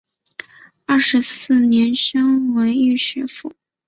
[0.87, 3.53] 二十四年升为焉耆府。